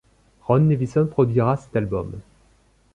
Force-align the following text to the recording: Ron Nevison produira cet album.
Ron 0.47 0.61
Nevison 0.67 1.05
produira 1.05 1.55
cet 1.57 1.75
album. 1.75 2.19